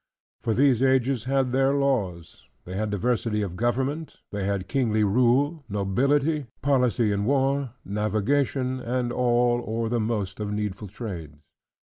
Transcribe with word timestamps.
For 0.41 0.55
those 0.55 0.81
ages 0.81 1.25
had 1.25 1.51
their 1.51 1.75
laws; 1.75 2.47
they 2.65 2.73
had 2.75 2.89
diversity 2.89 3.43
of 3.43 3.55
government; 3.55 4.17
they 4.31 4.45
had 4.45 4.67
kingly 4.67 5.03
rule; 5.03 5.63
nobility; 5.69 6.47
policy 6.63 7.11
in 7.11 7.23
war; 7.25 7.75
navigation, 7.85 8.79
and 8.79 9.11
all, 9.11 9.61
or 9.63 9.89
the 9.89 9.99
most 9.99 10.39
of 10.39 10.51
needful 10.51 10.87
trades. 10.87 11.37